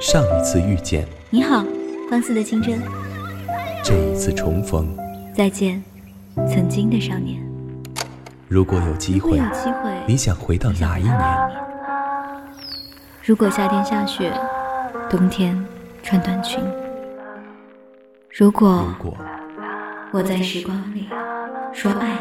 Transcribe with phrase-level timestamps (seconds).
[0.00, 1.64] 上一次遇见，你好，
[2.10, 2.80] 放肆的清真。
[3.82, 4.88] 这一次重逢，
[5.32, 5.82] 再见，
[6.48, 7.40] 曾经的少年。
[8.48, 11.50] 如果有机会，有机会，你想回到哪一年？
[13.22, 14.32] 如果夏天下雪，
[15.08, 15.64] 冬天
[16.02, 16.60] 穿短裙。
[18.30, 19.16] 如果如果
[20.12, 21.08] 我在时光里
[21.72, 22.16] 说爱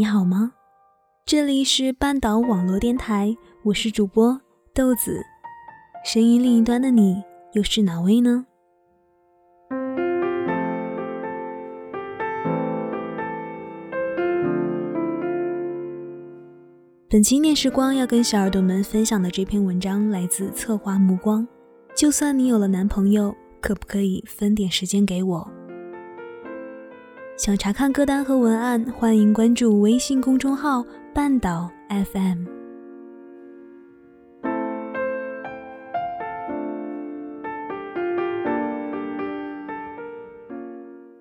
[0.00, 0.52] 你好吗？
[1.26, 4.40] 这里是半岛网络电台，我是主播
[4.72, 5.20] 豆子。
[6.06, 7.22] 声音另一端的你
[7.52, 8.46] 又是哪位呢？
[17.10, 21.46] 本期念时光要跟小耳朵们分享的这篇文章来自策划目光。
[21.94, 25.59] 就算你有了男朋友，可不可以分点时间给我？
[27.40, 32.44] 想查看歌单和文案，欢迎关注微信公众号“半岛 FM”。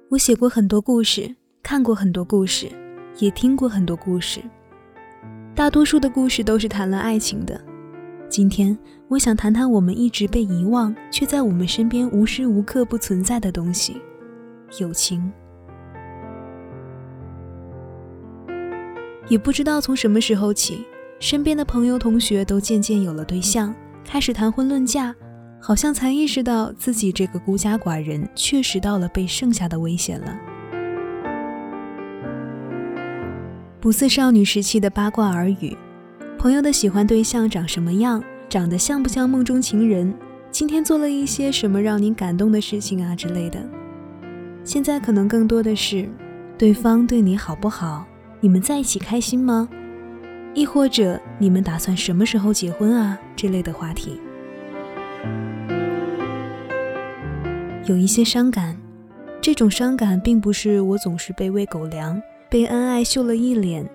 [0.10, 2.68] 我写过很多故事，看过很多故事，
[3.20, 4.42] 也听过很多故事。
[5.56, 7.62] 大多数的故事都是谈了爱情的。
[8.28, 14.02] 今天，我想谈谈我们一直被遗忘，却在我们身边无时无刻不存在的东西——
[14.82, 15.32] 友情。
[19.30, 20.84] 也不知道从什么时候起，
[21.20, 25.16] 身边的朋友、同学都渐渐有了对象，开始谈婚论嫁，
[25.62, 30.36] 好像才意识到自己这个孤家寡人确实到了被剩下的危险了。
[33.80, 35.78] 不似少女时期的八卦耳语，
[36.40, 40.12] 朋友的喜欢对象长什么样，长得像不像梦中情人，
[40.50, 43.60] 今天做了一些什么让您感动的事情啊之类的。
[44.64, 46.10] 现在可能更多的是，
[46.58, 48.06] 对方对你好不好？
[48.42, 49.68] 你们在一起开心吗？
[50.54, 53.20] 亦或者你们打算什么时候结婚啊？
[53.36, 54.20] 这类的话题，
[57.86, 58.78] 有一些伤感。
[59.42, 63.90] 这种伤感并不是我总是被喂狗粮、被恩爱秀了一脸，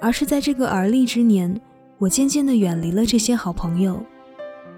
[0.00, 1.60] 而是在这个而立之年，
[1.98, 4.04] 我渐渐地远离了这些好朋友，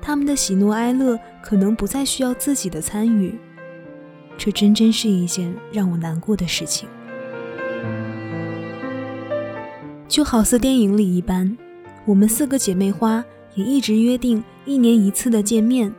[0.00, 3.38] 他们的喜怒哀乐可能不再需要自己的参与，
[4.36, 6.86] 这真真是一件让我难过的事情。
[10.10, 11.56] 就好似电影里一般，
[12.04, 15.94] 我们四个姐妹花也一直约定一年一次的见面，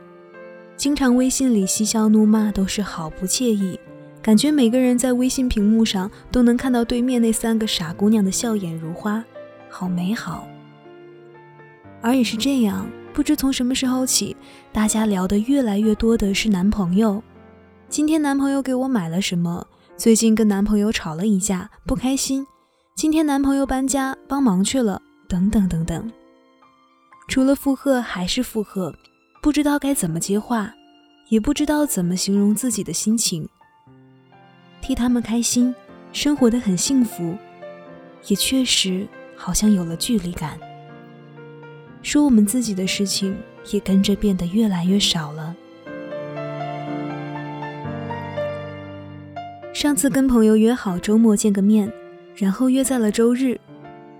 [0.76, 3.80] 经常微信里嬉笑怒骂，都是好不惬意，
[4.20, 9.24] 感觉每个人在微信屏幕上都能看到对面那三个傻姑娘的笑眼如花，
[9.70, 10.46] 好美好。
[12.02, 14.36] 而也是这样，不知从什么时候起，
[14.74, 17.22] 大家聊得越来越多的是男朋友。
[17.88, 19.66] 今天男朋友给我买了什么？
[19.96, 22.46] 最近跟男朋友吵了一架，不开心。
[22.94, 26.12] 今天男朋友搬家帮忙去了，等等等等。
[27.26, 28.94] 除了附和还是附和，
[29.42, 30.72] 不知道该怎么接话，
[31.30, 33.48] 也不知道怎么形容自己的心情。
[34.82, 35.74] 替他们开心，
[36.12, 37.34] 生活的很幸福，
[38.28, 40.58] 也确实好像有了距离感。
[42.02, 43.36] 说我们自己的事情
[43.70, 45.56] 也跟着变得越来越少了。
[49.72, 51.90] 上次跟朋友约好周末见个面。
[52.34, 53.60] 然后约在了周日，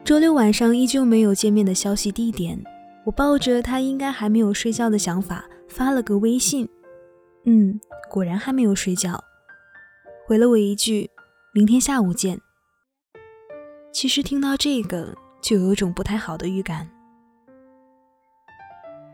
[0.04, 2.62] 周六晚上依旧没有见面的消息地点。
[3.04, 6.68] 我抱着他应该还没有睡觉的想法发了个微信，
[7.46, 9.18] 嗯，果然还没有睡觉，
[10.26, 11.10] 回了我一句
[11.52, 12.38] ：“明天下午见。”
[13.92, 16.88] 其实听到这个就有种不太好的预感。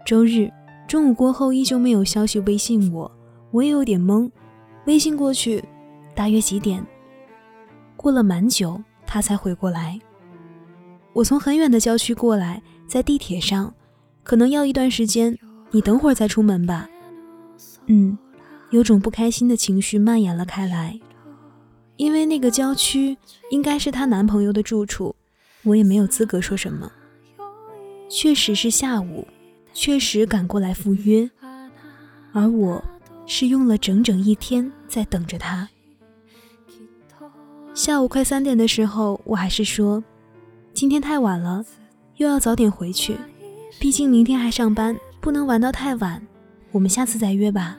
[0.04, 0.50] 周日
[0.86, 3.10] 中午过后依旧没有消息微信我，
[3.50, 4.30] 我也有点懵。
[4.86, 5.64] 微信过去，
[6.14, 6.84] 大约几点？
[7.96, 8.78] 过了蛮久。
[9.08, 9.98] 他才回过来。
[11.14, 13.74] 我从很远的郊区过来，在地铁上，
[14.22, 15.36] 可能要一段时间。
[15.70, 16.88] 你等会儿再出门吧。
[17.86, 18.16] 嗯，
[18.70, 20.98] 有种不开心的情绪蔓延了开来，
[21.96, 23.18] 因为那个郊区
[23.50, 25.14] 应该是她男朋友的住处，
[25.64, 26.90] 我也没有资格说什么。
[28.08, 29.26] 确实是下午，
[29.74, 31.28] 确实赶过来赴约，
[32.32, 32.82] 而我
[33.26, 35.68] 是用了整整一天在等着他。
[37.78, 40.02] 下午快三点的时候，我还是说，
[40.74, 41.64] 今天太晚了，
[42.16, 43.16] 又要早点回去，
[43.78, 46.20] 毕竟明天还上班，不能玩到太晚。
[46.72, 47.76] 我们下次再约吧。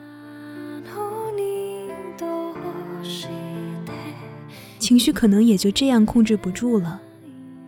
[4.80, 7.02] 情绪可能也就这样控制不住了。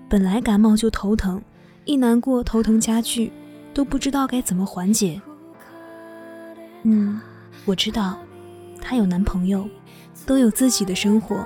[0.07, 1.41] 本来感冒就头疼，
[1.83, 3.29] 一难过头疼加剧，
[3.73, 5.21] 都不知道该怎么缓解。
[6.83, 7.19] 嗯，
[7.65, 8.17] 我知道，
[8.81, 9.67] 她有男朋友，
[10.25, 11.45] 都有自己的生活。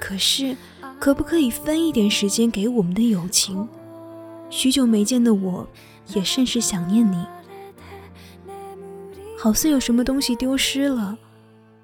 [0.00, 0.56] 可是，
[0.98, 3.68] 可不可以分一点时间给我们的友情？
[4.50, 5.68] 许久没见的我，
[6.14, 7.24] 也甚是想念你。
[9.36, 11.16] 好似有什么东西丢失了，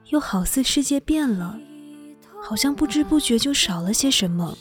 [0.08, 1.58] 又好似世界变了，
[2.42, 4.56] 好像不知不觉就少了些什么，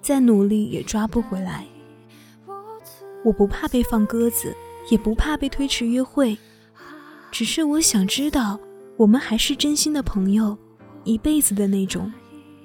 [0.00, 1.66] 再努力也抓不回来。
[3.24, 4.56] 我不怕被放鸽子，
[4.90, 6.38] 也不怕被推迟约会，
[7.30, 8.58] 只是我想知道，
[8.96, 10.56] 我们还是真心的朋友，
[11.04, 12.10] 一辈子的那种，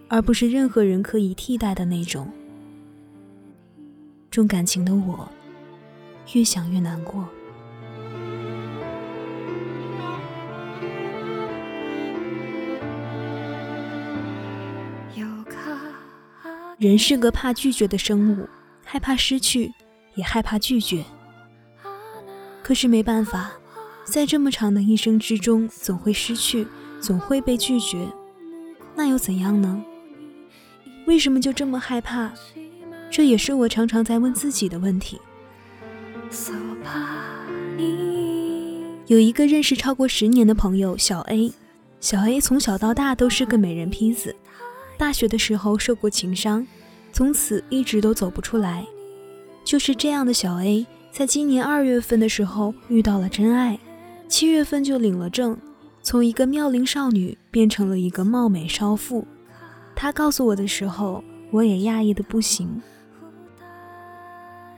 [0.07, 2.31] 而不是任何人可以替代的那种。
[4.31, 5.29] 重感情的我，
[6.33, 7.27] 越想越难过。
[16.77, 18.47] 人是个怕拒绝的生物，
[18.83, 19.73] 害怕失去。
[20.15, 21.03] 也害怕拒绝，
[22.63, 23.51] 可是没办法，
[24.05, 26.65] 在这么长的一生之中，总会失去，
[27.01, 28.07] 总会被拒绝，
[28.95, 29.83] 那又怎样呢？
[31.05, 32.31] 为什么就这么害怕？
[33.11, 35.19] 这也是我常常在问自己的问题。
[39.07, 41.53] 有一个认识超过十年的朋友小 A，
[41.99, 44.35] 小 A 从小到大都是个美人坯子，
[44.97, 46.65] 大学的时候受过情伤，
[47.13, 48.85] 从此一直都走不出来。
[49.63, 53.79] 就是这样的小 A，在今年二月份的时候遇到了真爱，
[54.27, 55.55] 七月份就领了证，
[56.01, 59.27] 从一个妙龄少女变成了一个貌美少妇。
[60.05, 62.79] 他告诉我的时候，我也讶异的不行。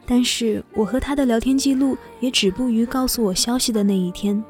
[0.06, 4.42] 但是我和他的聊天记录也止步于告诉我消息的那一天。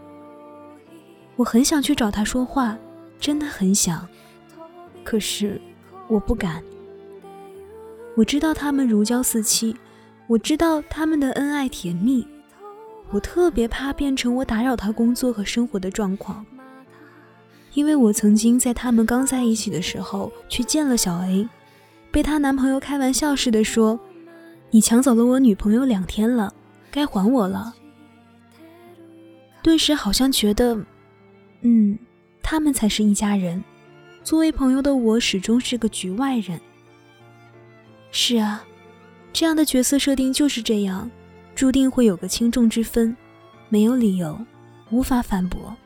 [1.35, 2.77] 我很想去找他说话，
[3.19, 4.07] 真的很想，
[5.03, 5.59] 可是
[6.07, 6.63] 我不敢。
[8.15, 9.75] 我知道他们如胶似漆。
[10.27, 12.27] 我知道他们的恩爱甜蜜，
[13.09, 16.45] 我特别怕变成我打扰他工作和生活的状况，
[17.77, 21.47] 因为我曾经在他们刚在一起的时候去见了小 A，
[22.09, 23.99] 被她男朋友开玩笑似的说
[24.71, 26.51] ：“你抢走了我女朋友两天了，
[26.89, 27.75] 该还我了。”
[29.61, 30.75] 顿时好像觉得，
[31.61, 31.99] 嗯，
[32.41, 33.63] 他们才是一家人，
[34.23, 36.59] 作为朋友的我始终是个局外人。
[38.09, 38.65] 是啊。
[39.31, 41.11] 这样的角色设定就是这样，
[41.53, 43.15] 注定会有个轻重之分，
[43.69, 44.35] 没有理由，
[44.89, 45.77] 无法反驳。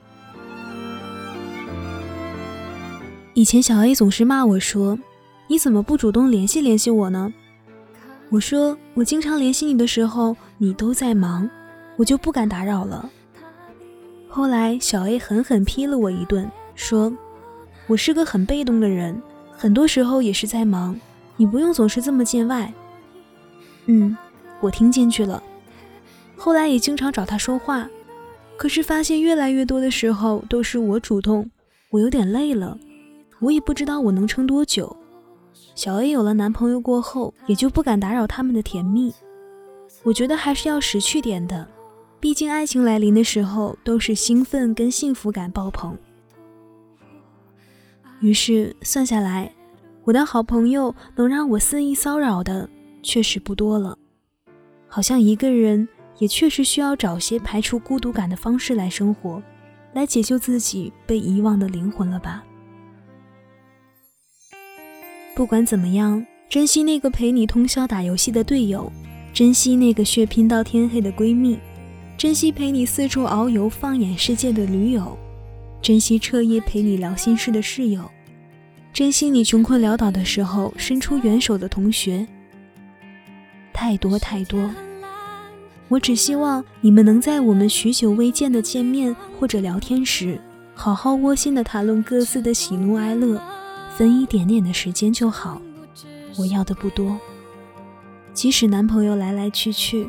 [3.33, 5.00] 以前小 A 总是骂我说
[5.48, 7.33] ：“你怎么不主动联系联系我呢？”
[8.30, 11.50] 我说：“我经常联系你的时候，你都在忙，
[11.95, 13.10] 我就不敢打扰了。”
[14.28, 17.12] 后来小 A 狠狠批了我一顿，说
[17.88, 21.00] ：“我是个很被动的人，很多时候也是在忙，
[21.38, 22.74] 你不用总是这么见外。”
[23.88, 24.16] 嗯，
[24.60, 25.42] 我听进去了。
[26.36, 27.89] 后来也经常找他说话，
[28.57, 31.50] 可是发现越来越多的时候都是我主动，
[31.92, 32.77] 我有点累了，
[33.41, 34.95] 我也不知道我能撑多久。
[35.75, 39.13] 小 A 有了男朋友过后，也就不敢打扰他们的甜蜜。
[40.03, 41.67] 我觉得还是要识趣点的，
[42.19, 45.97] 毕竟爱情来临的时候都是兴奋跟幸福感爆棚。
[48.19, 49.51] 于是算下来，
[50.03, 52.69] 我的好朋友能让我肆意骚扰的。
[53.03, 53.97] 确实不多了，
[54.88, 55.88] 好像一个人
[56.19, 59.41] 也确实需要找些排除孤独感的方式来生活，
[59.93, 62.43] 来解救自己被遗忘的灵魂了吧。
[65.41, 68.91] 不管怎么样，珍惜那个陪你通宵打游戏的队友，
[69.33, 71.57] 珍惜那个血拼到天黑的闺蜜，
[72.15, 75.17] 珍惜陪你四处遨游放眼世界的驴友，
[75.81, 78.07] 珍惜彻夜陪你聊心事的室友，
[78.93, 82.27] 珍惜你穷困潦倒的时候伸出援手的同学。
[83.74, 84.69] 太多太多，
[85.88, 90.39] 我只希望你们能在我们许久未见的见面或者聊天时，
[90.75, 93.41] 好好窝心的谈论各自的喜怒哀乐，
[93.98, 95.62] 分一点点的时间就好。
[96.38, 97.19] 我要的不多，
[98.33, 100.07] 即使男朋友来来去去，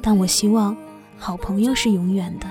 [0.00, 0.76] 但我希望
[1.18, 2.46] 好朋友是永远的。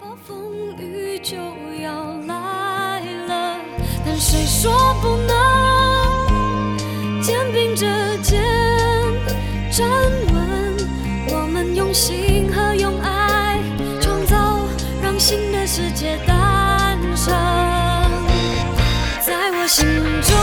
[0.00, 0.36] 暴风
[0.78, 1.36] 雨就
[1.82, 3.60] 要来了，
[4.04, 4.72] 但谁说
[5.02, 7.86] 不能肩并着
[8.22, 8.42] 肩？
[9.70, 9.86] 站
[10.32, 10.76] 稳，
[11.28, 13.62] 我们用心和用爱
[14.00, 14.66] 创造，
[15.02, 17.51] 让新的世界诞生。
[19.62, 19.86] 我心
[20.22, 20.41] 中。